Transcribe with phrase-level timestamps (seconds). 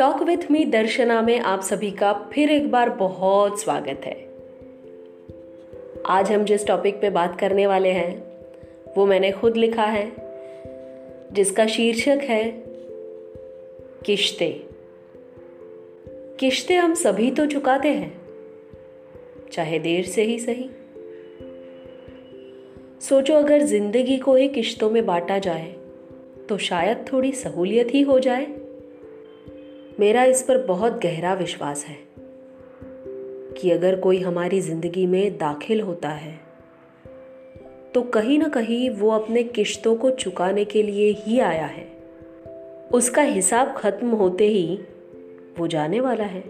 [0.00, 4.14] Talk with me दर्शना में आप सभी का फिर एक बार बहुत स्वागत है।
[6.06, 8.22] आज हम जिस टॉपिक पे बात करने वाले हैं,
[8.96, 10.04] वो मैंने खुद लिखा है,
[11.32, 12.42] जिसका शीर्षक है
[14.06, 14.48] किश्ते।
[16.40, 18.12] किश्ते हम सभी तो चुकाते हैं,
[19.52, 20.68] चाहे देर से ही सही।
[23.00, 25.68] सोचो अगर ज़िंदगी को ही किश्तों में बांटा जाए
[26.48, 28.59] तो शायद थोड़ी सहूलियत ही हो जाए।
[30.00, 31.96] मेरा इस पर बहुत गहरा विश्वास है
[33.52, 36.40] कि अगर कोई हमारी ज़िंदगी में दाखिल होता है
[37.94, 41.86] तो कहीं ना कहीं वो अपने किश्तों को चुकाने के लिए ही आया है।
[42.92, 44.78] उसका हिसाब खत्म होते ही
[45.58, 46.44] वो जाने वाला है।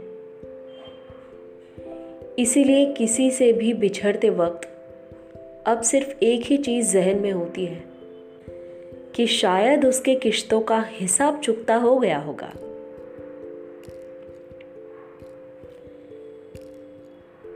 [2.38, 4.68] इसीलिए किसी से भी बिछड़ते वक्त
[5.66, 7.84] अब सिर्फ़ एक ही चीज़ जहन में होती है
[9.14, 12.52] कि शायद उसके किश्तों का हिसाब चुकता हो गया होगा।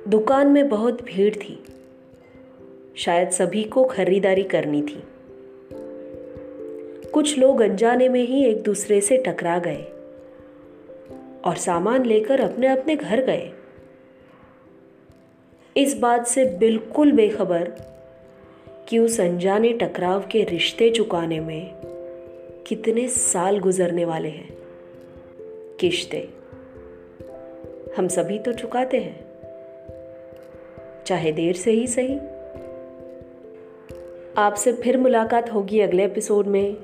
[0.09, 1.65] दुकान में बहुत भीड़ थी।
[2.97, 5.03] शायद सभी को खरीदारी करनी थी।
[7.13, 9.83] कुछ लोग अनजाने में ही एक दूसरे से टकरा गए
[11.45, 13.51] और सामान लेकर अपने अपने घर गए।
[15.77, 17.73] इस बात से बिल्कुल बेखबर
[18.89, 21.75] कि उस अनजाने टकराव के रिश्ते चुकाने में
[22.67, 24.59] कितने साल गुजरने वाले हैं।
[25.81, 26.29] किश्ते
[27.99, 29.24] हम सभी तो चुकाते हैं।
[31.07, 32.19] चाहे देर से ही सही।
[34.37, 36.75] आपसे फिर मुलाकात होगी अगले एपिसोड में।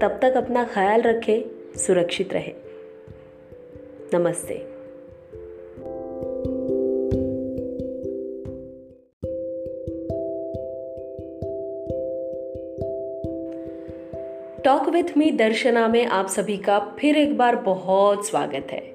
[0.00, 1.42] तब तक अपना ख्याल रखें,
[1.78, 2.52] सुरक्षित रहे।
[4.14, 4.54] नमस्ते।
[14.64, 18.94] टॉक विथ मी दर्शना में आप सभी का फिर एक बार बहुत स्वागत है।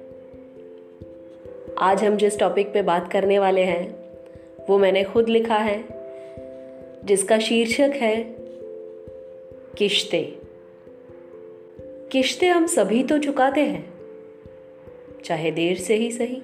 [1.78, 4.05] आज हम जिस टॉपिक पे बात करने वाले हैं
[4.68, 5.84] वो मैंने खुद लिखा है,
[7.04, 8.16] जिसका शीर्षक है,
[9.78, 10.22] किश्ते।
[12.12, 13.84] किश्ते हम सभी तो चुकाते हैं,
[15.24, 16.42] चाहे देर से ही सही।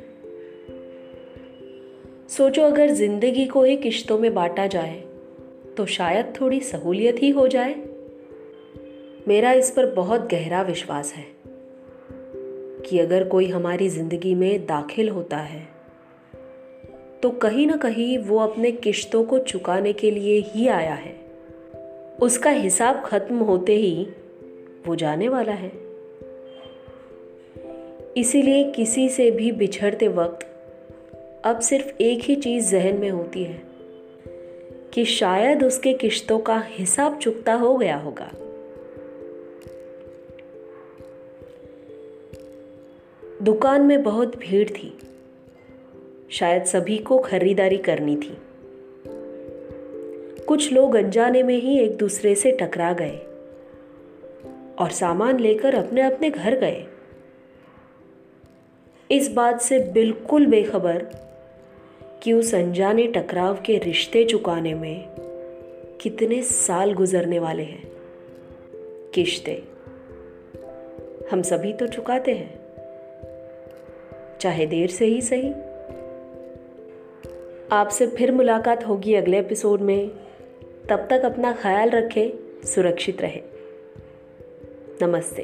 [2.28, 5.00] सोचो अगर ज़िंदगी को ही किश्तों में बांटा जाए
[5.76, 7.74] तो शायद थोड़ी सहूलियत ही हो जाए।
[9.28, 11.26] मेरा इस पर बहुत गहरा विश्वास है
[12.80, 15.71] कि अगर कोई हमारी ज़िंदगी में दाखिल होता है
[17.22, 21.16] तो कहीं ना कहीं वो अपने किश्तों को चुकाने के लिए ही आया है।
[22.22, 24.08] उसका हिसाब खत्म होते ही
[24.86, 25.72] वो जाने वाला है।
[28.16, 30.46] इसीलिए किसी से भी बिछड़ते वक्त
[31.44, 33.62] अब सिर्फ़ एक ही चीज़ जहन में होती है
[34.94, 38.30] कि शायद उसके किश्तों का हिसाब चुकता हो गया होगा।
[43.42, 44.98] दुकान में बहुत भीड़ थी।
[46.32, 48.36] शायद सभी को खरीदारी करनी थी।
[50.48, 53.18] कुछ लोग अनजाने में ही एक दूसरे से टकरा गए
[54.78, 56.86] और सामान लेकर अपने अपने घर गए।
[59.10, 61.06] इस बात से बिल्कुल बेखबर
[62.22, 65.04] कि उस अनजाने टकराव के रिश्ते चुकाने में
[66.00, 67.90] कितने साल गुजरने वाले हैं।
[69.14, 69.62] किश्ते
[71.32, 72.60] हम सभी तो चुकाते हैं,
[74.40, 75.52] चाहे देर से ही सही।
[77.72, 80.08] आपसे फिर मुलाकात होगी अगले एपिसोड में।
[80.90, 82.30] तब तक अपना ख्याल रखें,
[82.64, 83.42] सुरक्षित रहें।
[85.02, 85.42] नमस्ते।